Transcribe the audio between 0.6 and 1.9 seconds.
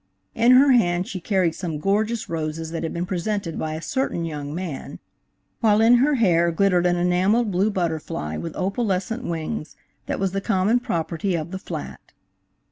hand she carried some